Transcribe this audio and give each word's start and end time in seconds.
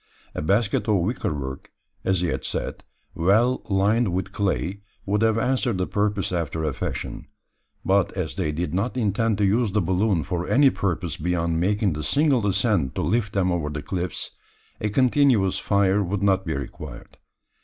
A 0.33 0.41
basket 0.41 0.87
of 0.87 0.95
wicker 0.95 1.31
work, 1.31 1.71
as 2.03 2.21
he 2.21 2.27
had 2.29 2.43
said, 2.43 2.83
well 3.13 3.61
lined 3.69 4.11
with 4.11 4.31
clay, 4.31 4.81
would 5.05 5.21
have 5.21 5.37
answered 5.37 5.77
the 5.77 5.85
purpose 5.85 6.31
after 6.31 6.63
a 6.63 6.73
fashion; 6.73 7.27
but 7.85 8.11
as 8.13 8.35
they 8.35 8.51
did 8.51 8.73
not 8.73 8.97
intend 8.97 9.37
to 9.37 9.45
use 9.45 9.73
the 9.73 9.79
balloon 9.81 10.23
for 10.23 10.47
any 10.49 10.71
purpose 10.71 11.17
beyond 11.17 11.59
making 11.59 11.93
the 11.93 12.03
single 12.03 12.47
ascent 12.47 12.95
to 12.95 13.03
lift 13.03 13.33
them 13.33 13.51
over 13.51 13.69
the 13.69 13.83
cliffs, 13.83 14.31
a 14.79 14.89
continuous 14.89 15.59
fire 15.59 16.01
would 16.03 16.23
not 16.23 16.47
be 16.47 16.55
required. 16.55 17.19